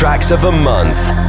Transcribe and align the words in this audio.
Tracks 0.00 0.30
of 0.30 0.40
the 0.40 0.50
Month. 0.50 1.19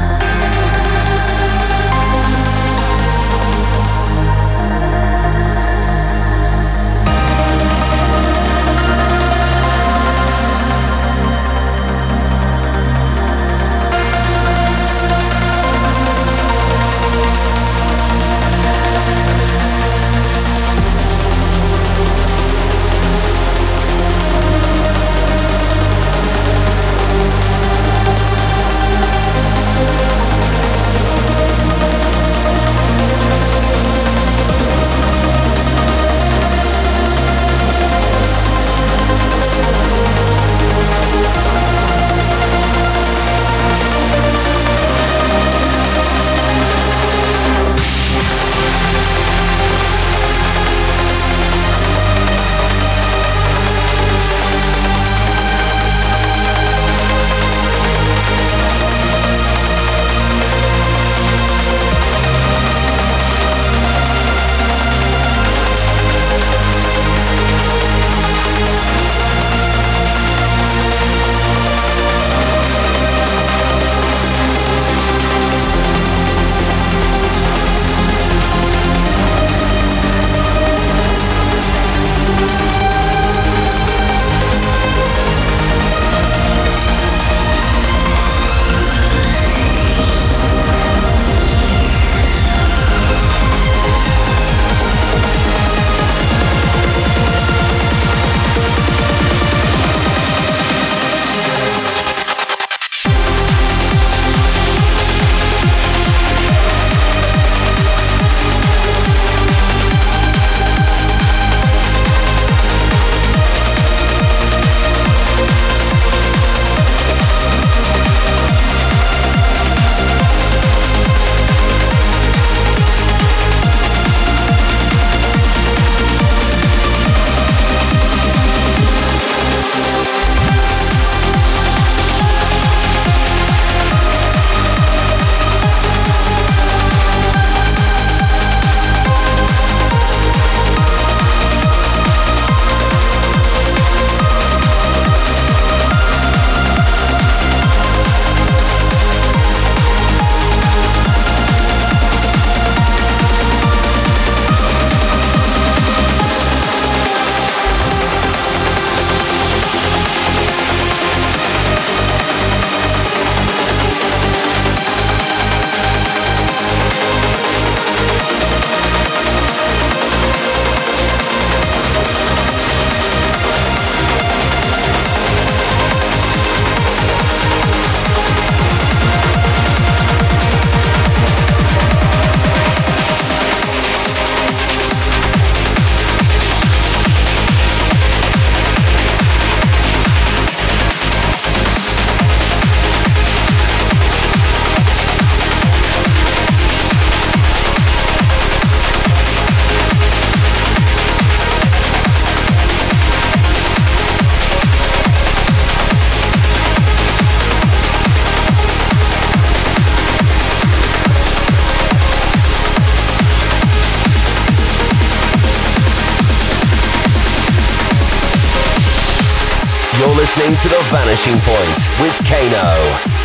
Vanishing 220.91 221.39
Point 221.39 222.01
with 222.01 222.17
Kano. 222.27 223.20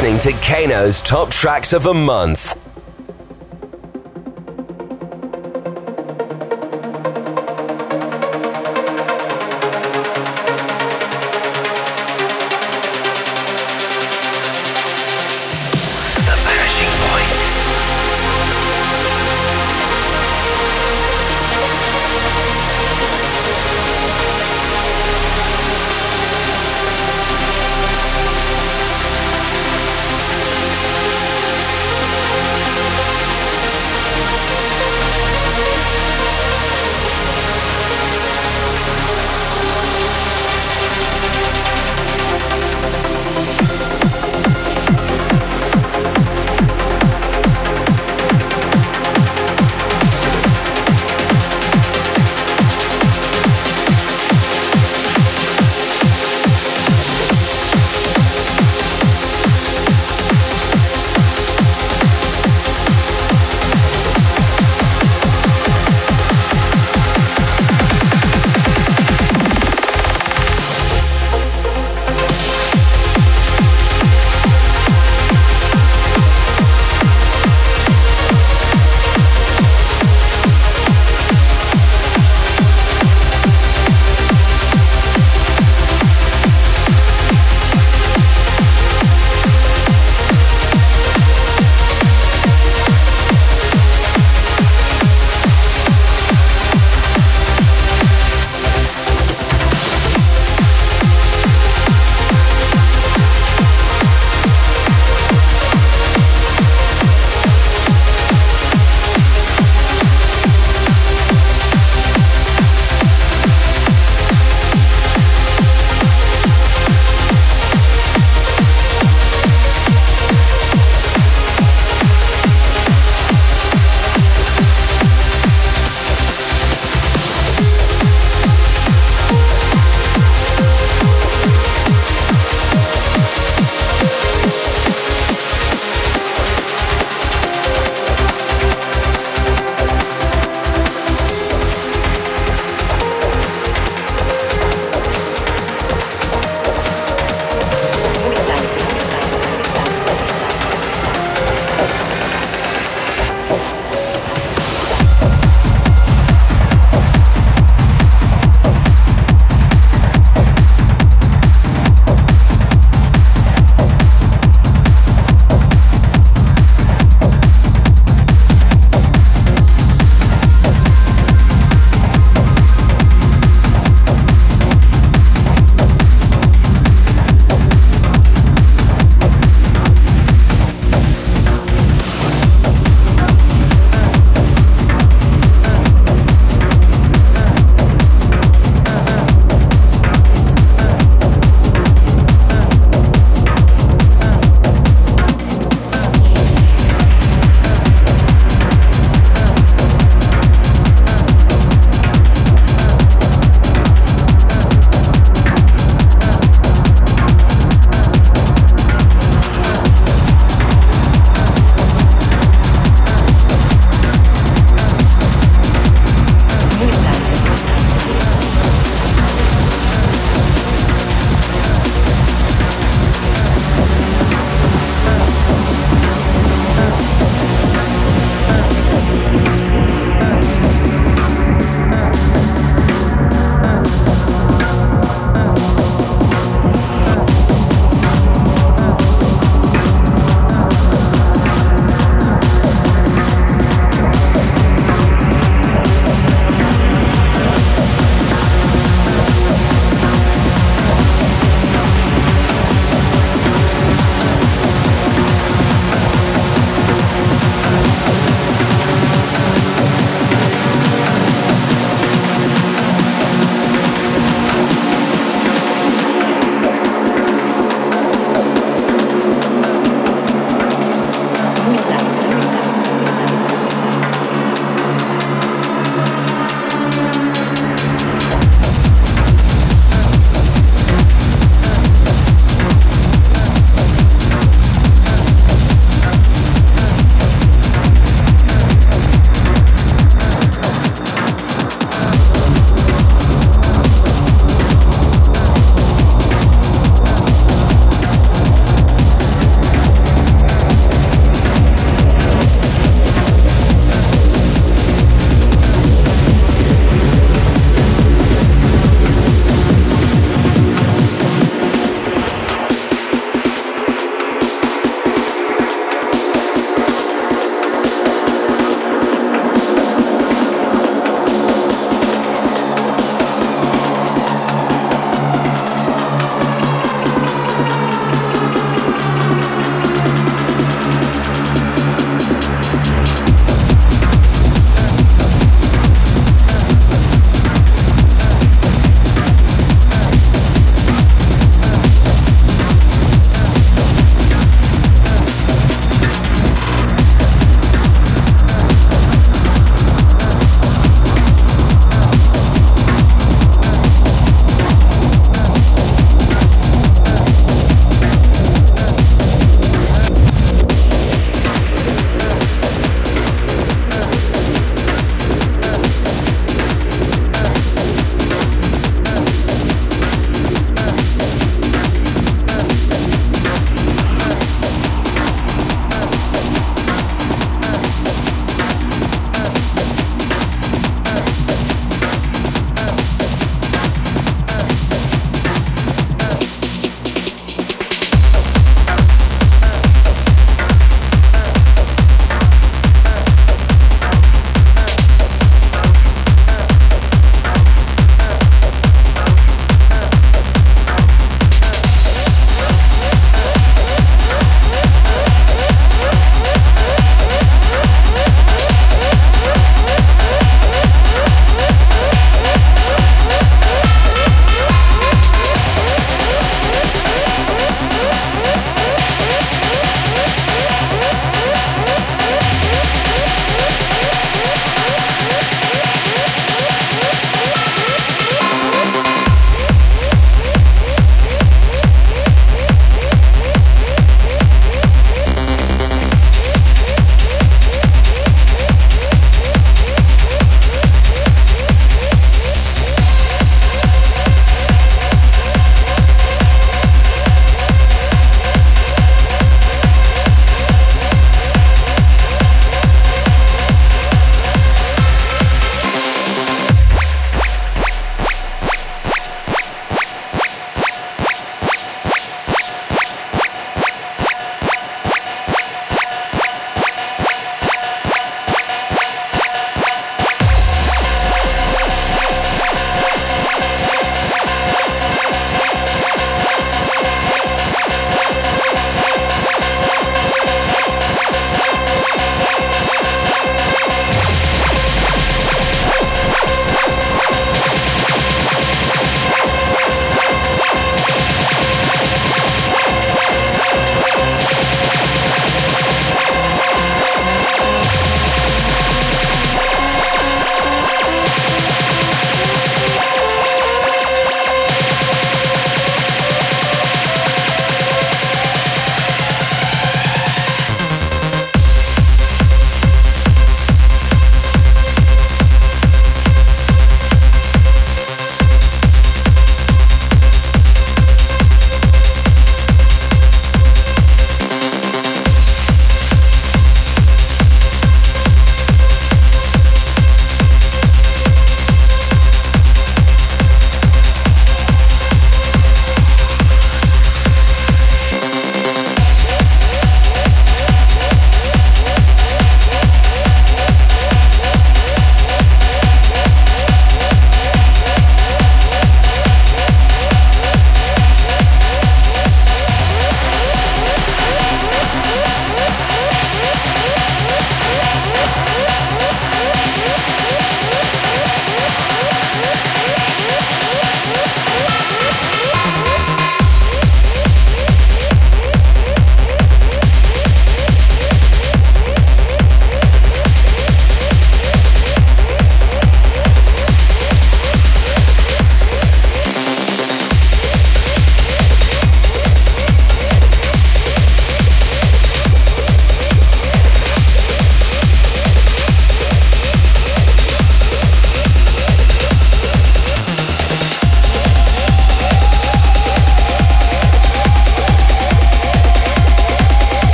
Listening 0.00 0.20
to 0.20 0.30
Kano's 0.46 1.00
Top 1.00 1.28
Tracks 1.28 1.72
of 1.72 1.82
the 1.82 1.92
Month. 1.92 2.57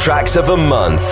Tracks 0.00 0.34
of 0.34 0.46
the 0.46 0.56
month. 0.56 1.09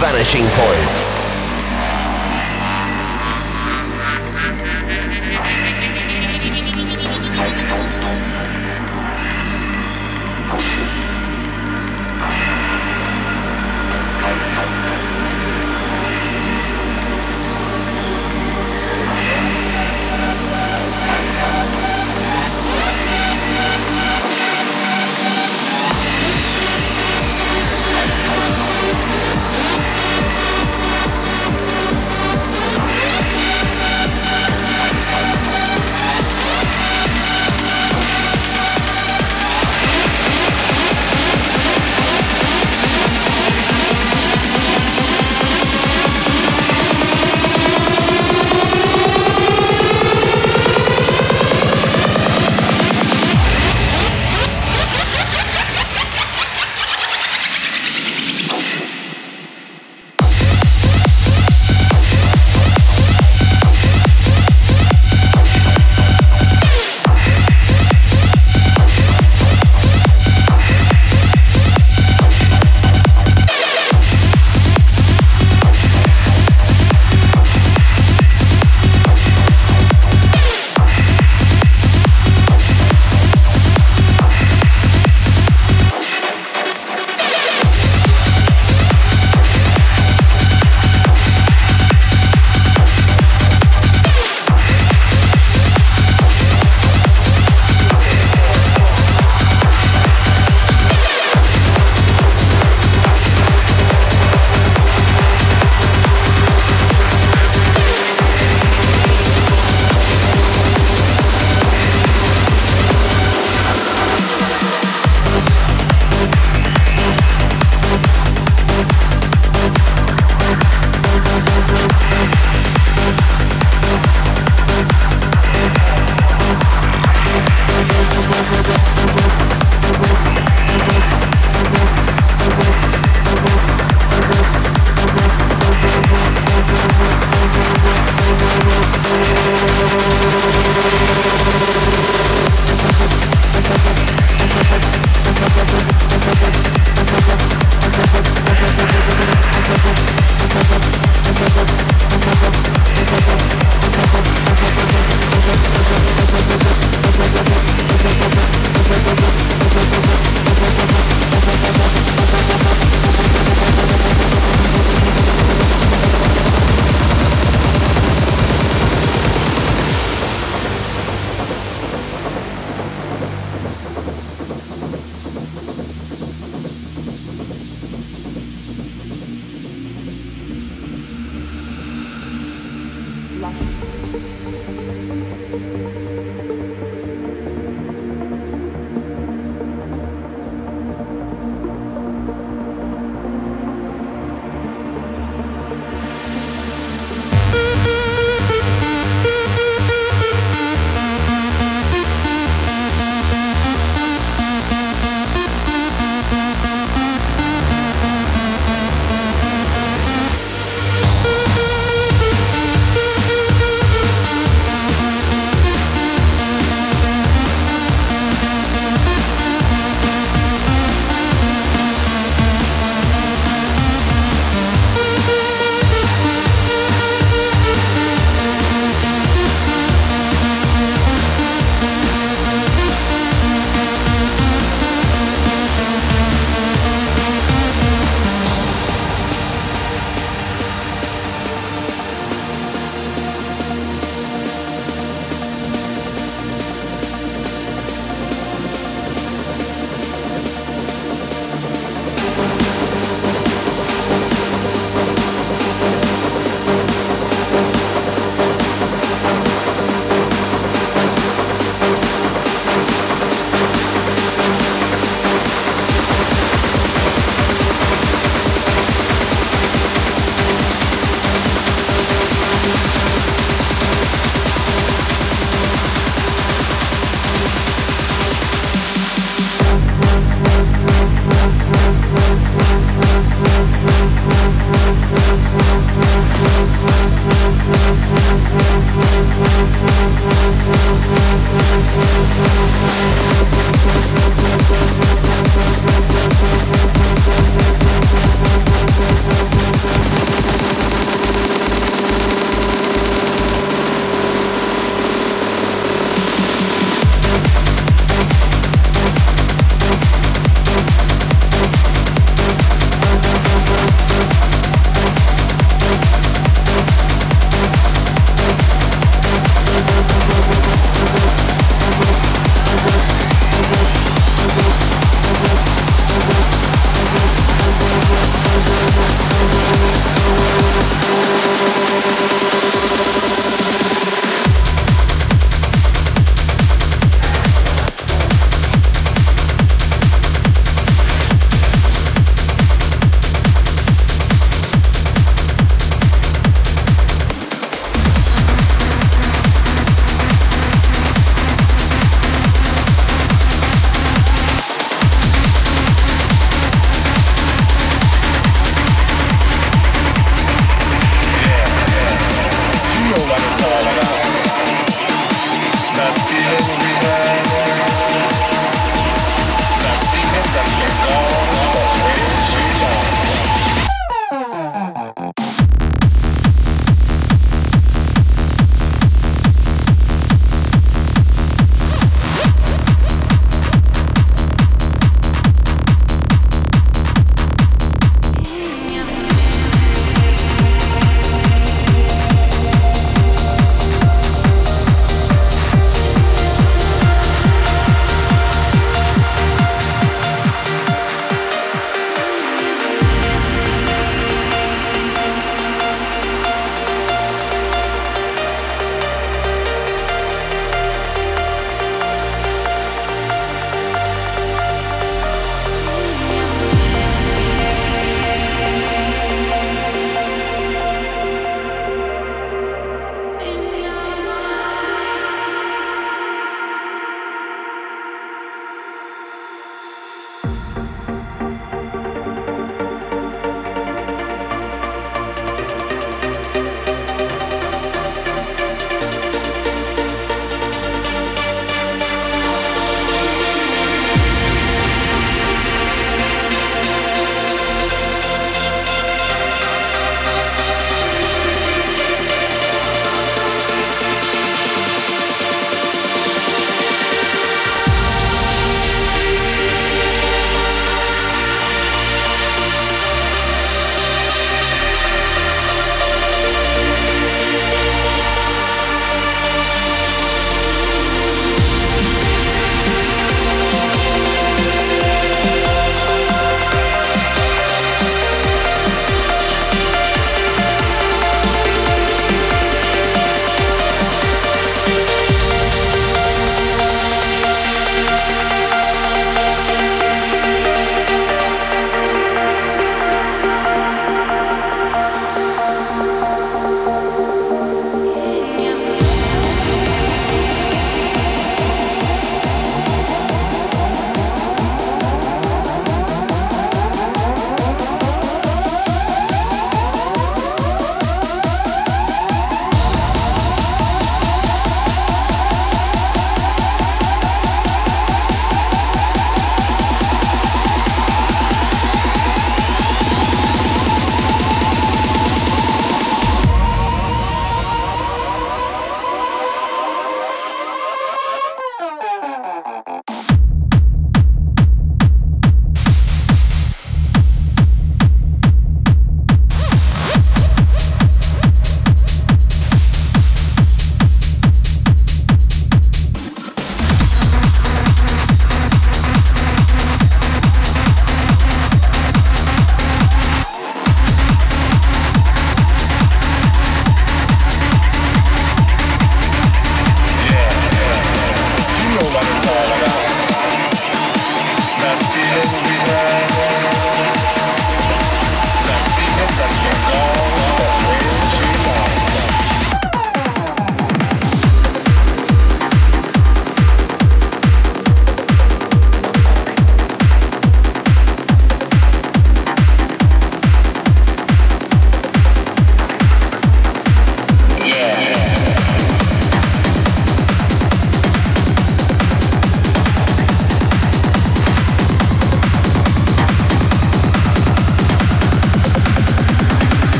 Vanishing 0.00 0.46
Point. 0.54 0.77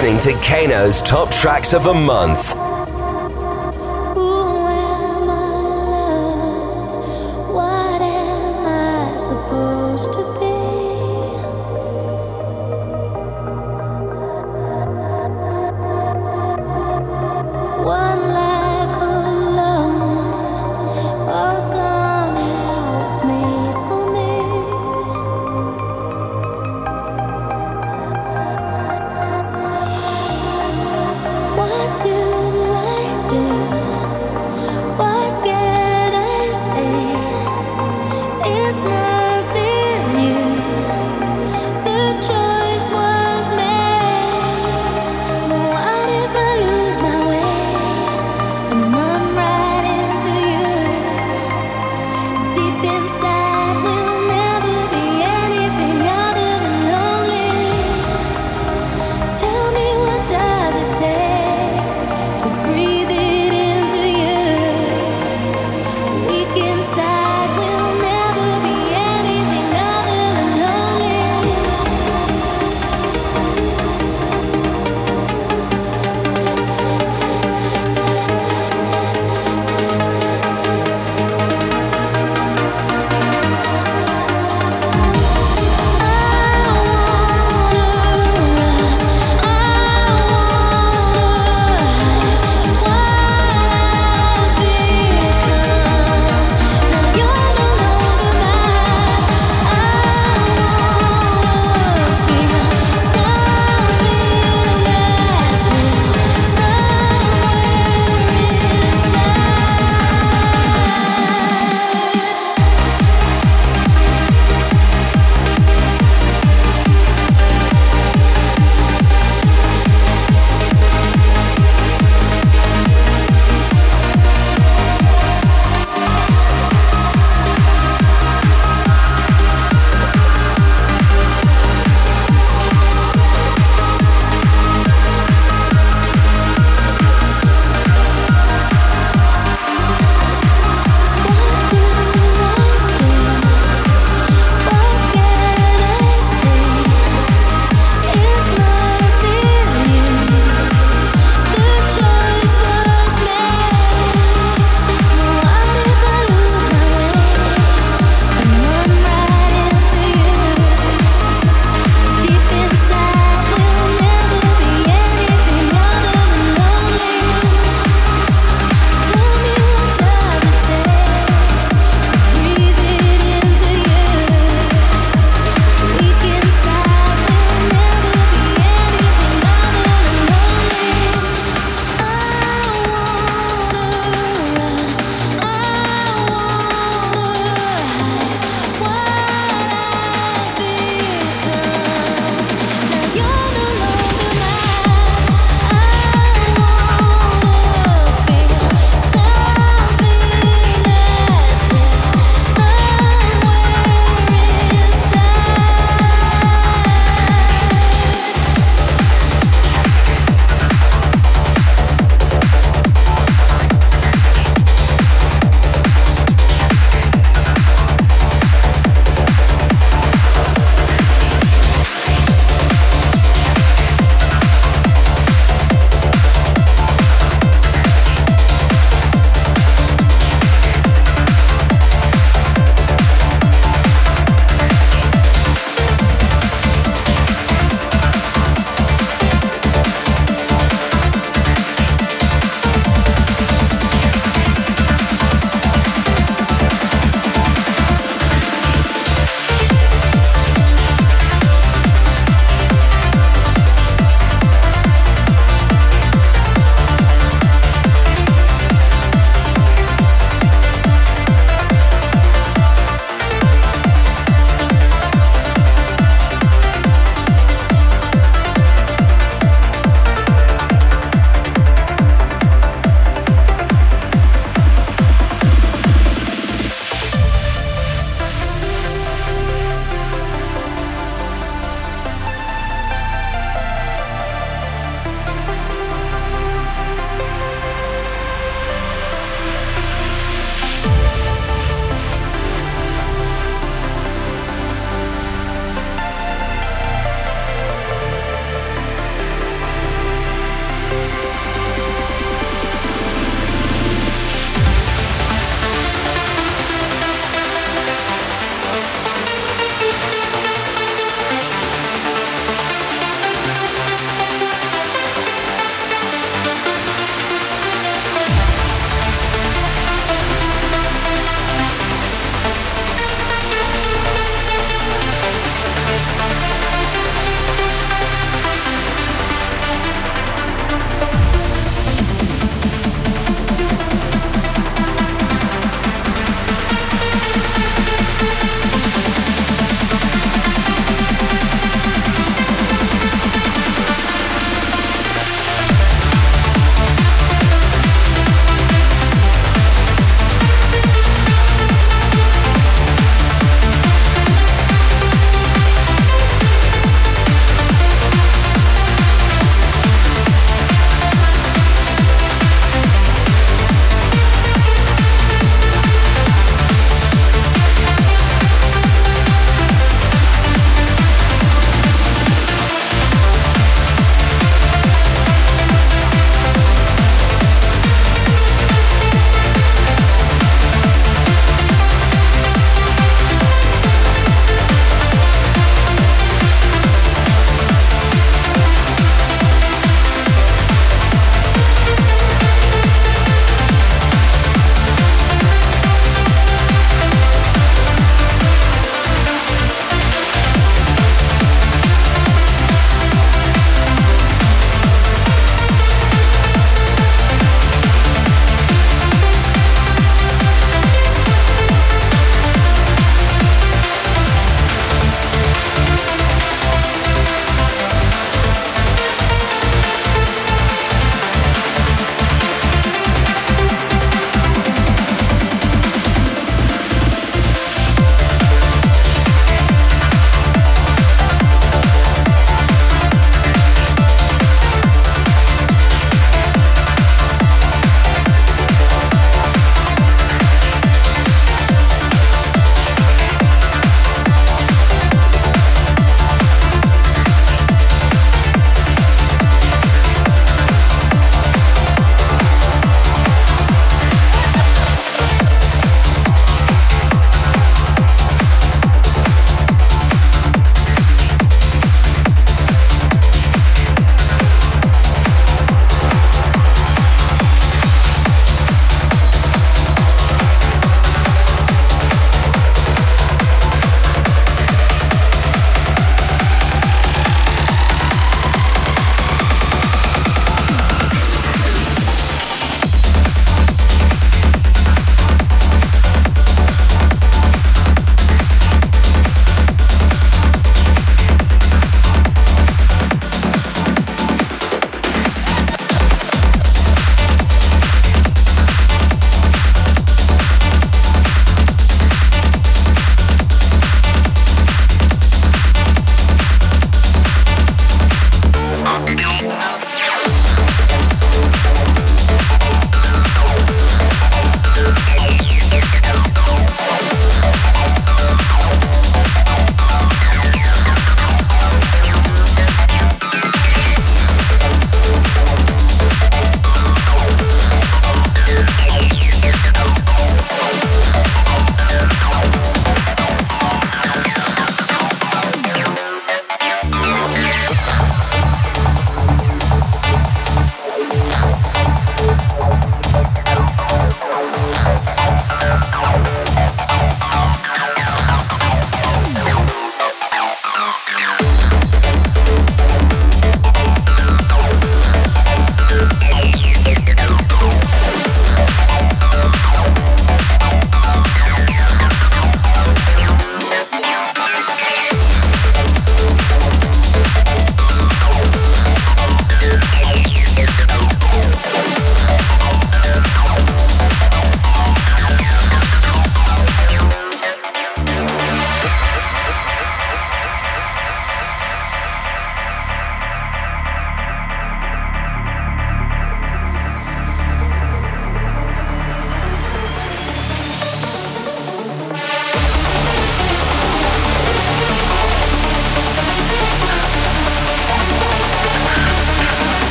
Listening 0.00 0.20
to 0.20 0.40
Kano's 0.46 1.02
Top 1.02 1.28
Tracks 1.32 1.74
of 1.74 1.82
the 1.82 1.92
Month. 1.92 2.57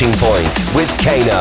The 0.00 0.06
Vanishing 0.06 0.18
Point 0.18 0.74
with 0.74 0.88
Kano. 1.04 1.39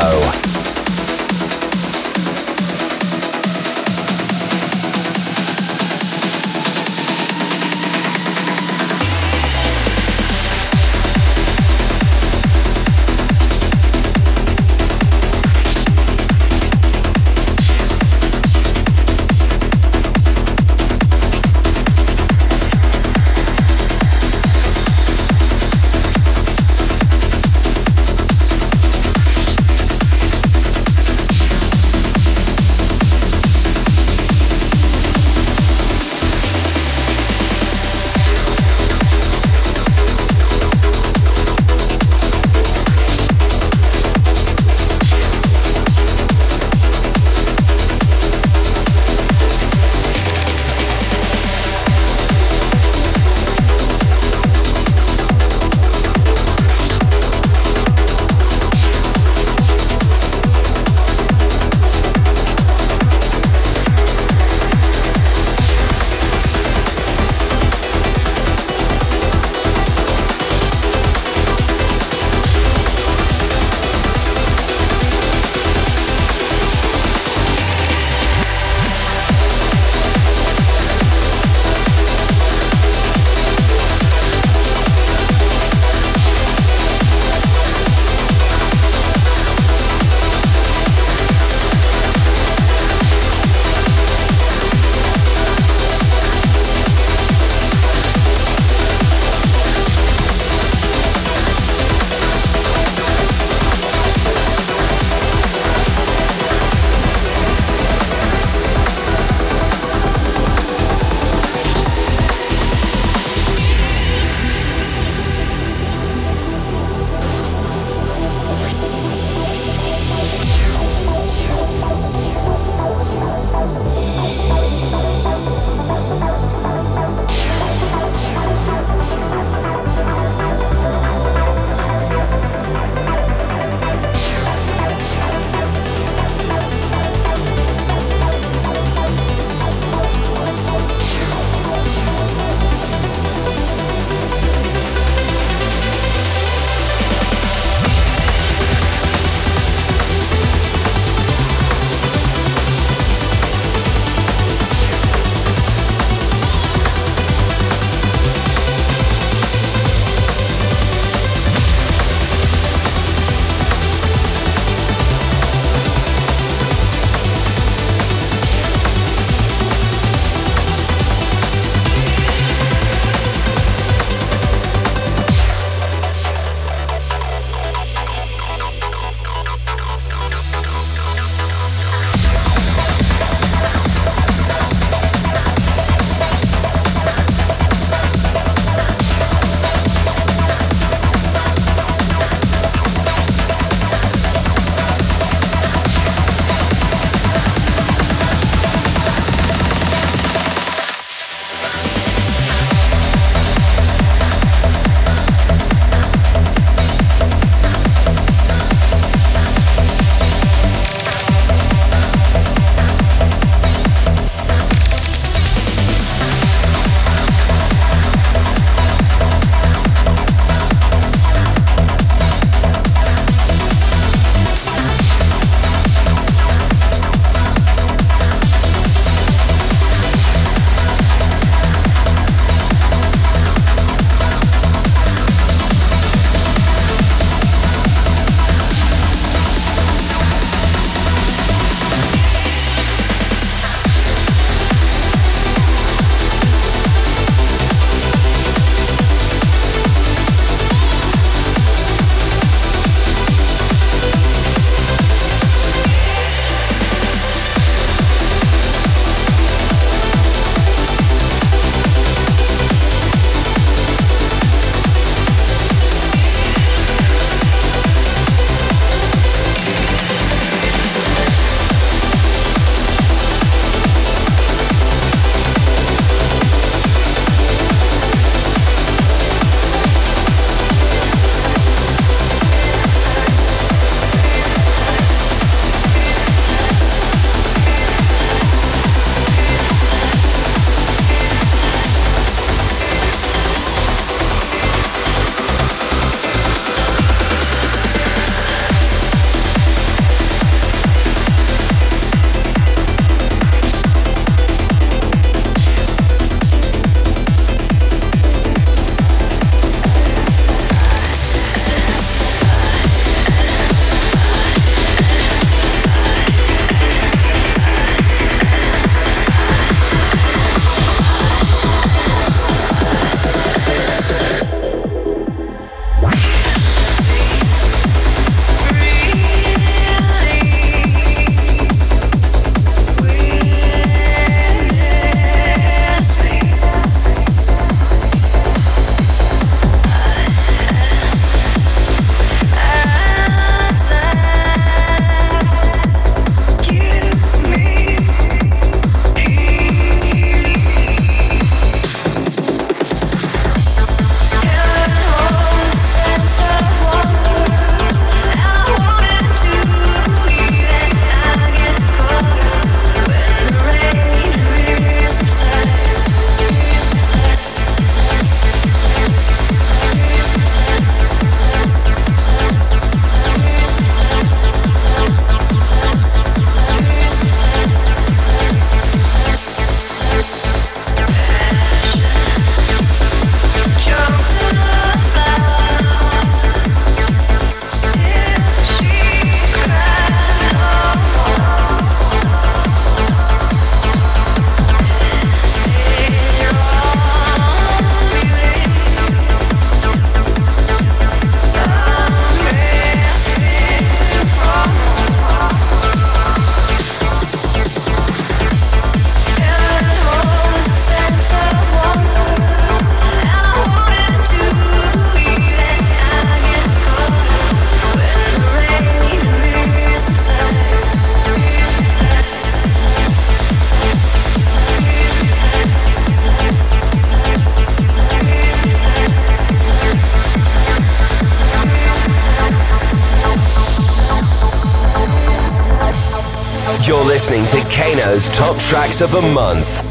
Tracks 438.70 439.02
of 439.02 439.12
the 439.12 439.20
Month. 439.20 439.89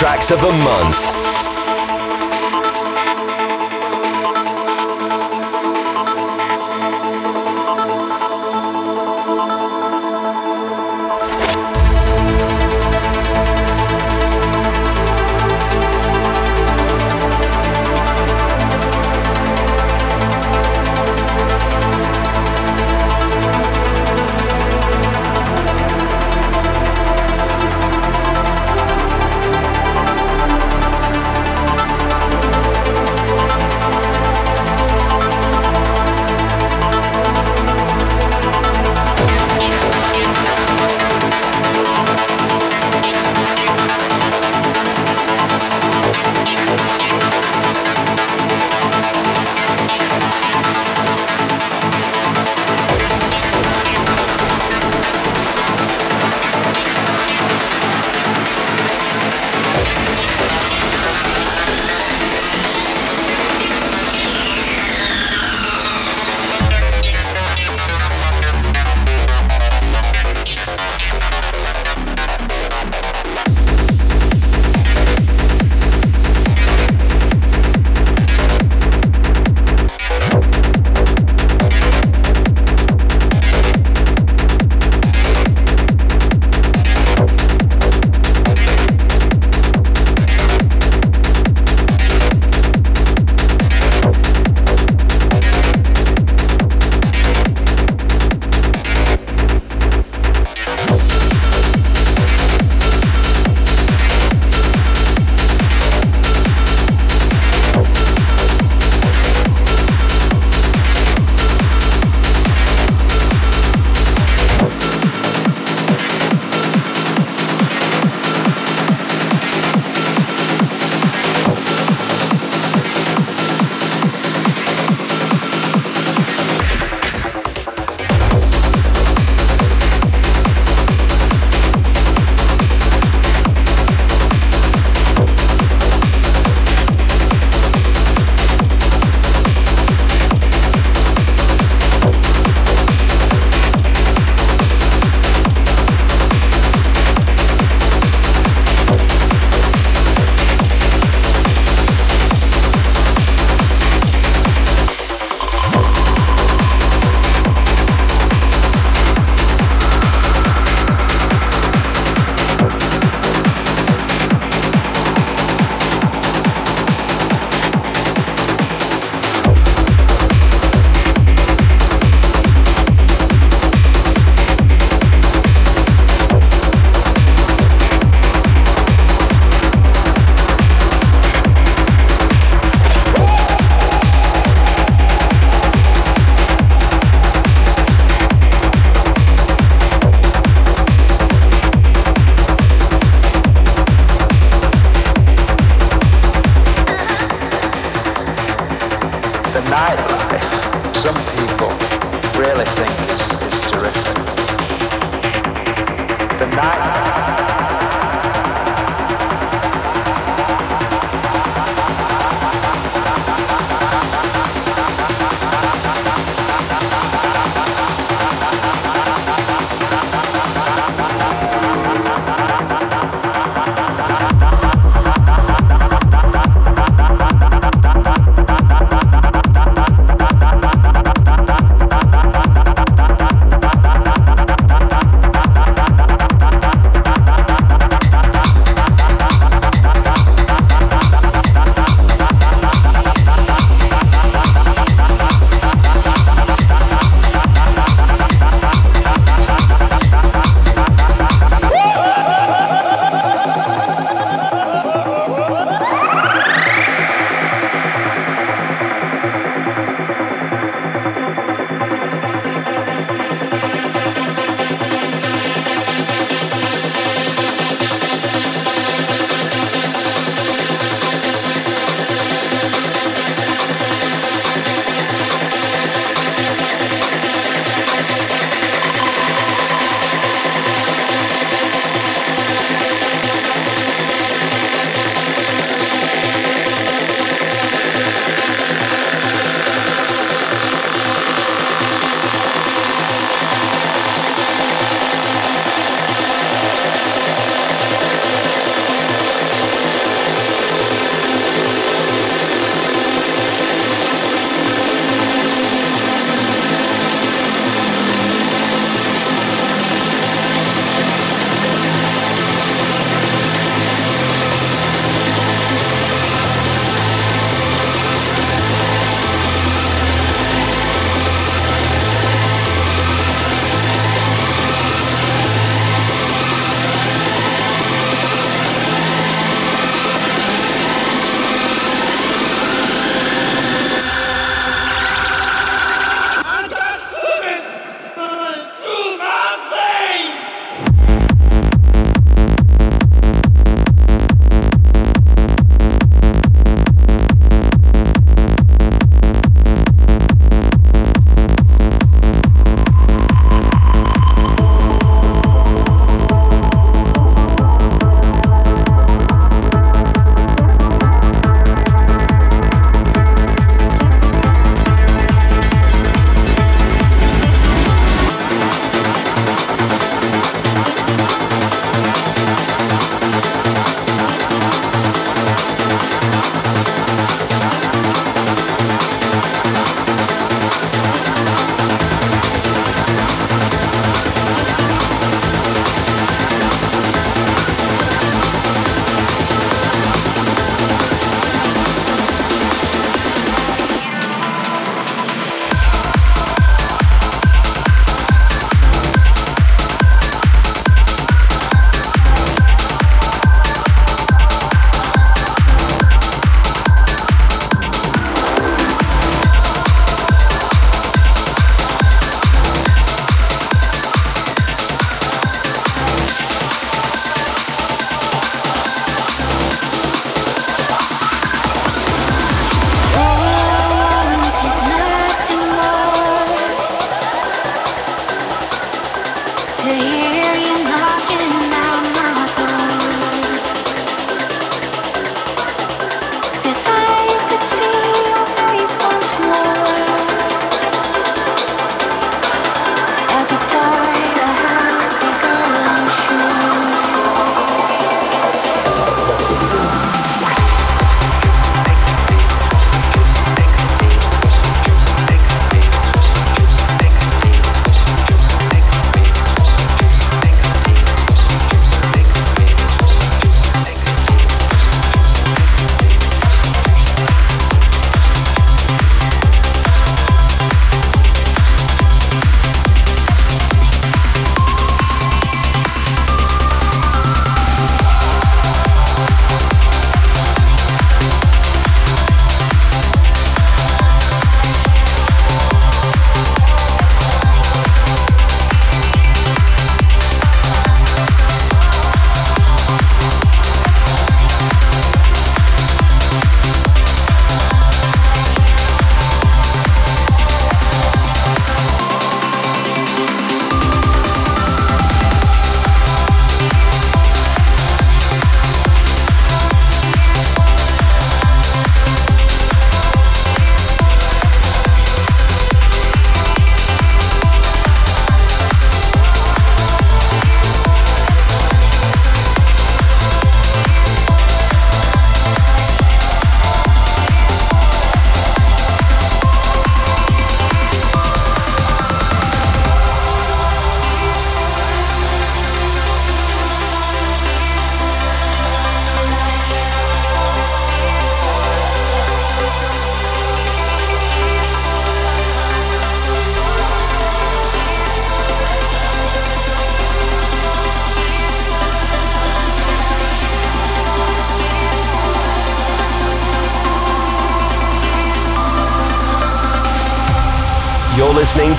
Tracks 0.00 0.30
of 0.30 0.40
the 0.40 0.50
Month. 0.50 1.09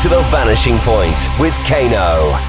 To 0.02 0.10
The 0.10 0.22
Vanishing 0.32 0.80
Point 0.80 1.30
with 1.40 1.54
Kano. 1.68 2.41